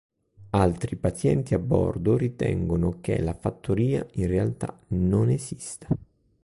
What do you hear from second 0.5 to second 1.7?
Altri pazienti a